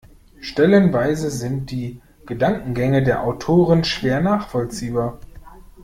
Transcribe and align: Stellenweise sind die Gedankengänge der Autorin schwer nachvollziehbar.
Stellenweise 0.39 1.29
sind 1.29 1.69
die 1.69 2.01
Gedankengänge 2.25 3.03
der 3.03 3.21
Autorin 3.23 3.83
schwer 3.83 4.19
nachvollziehbar. 4.19 5.19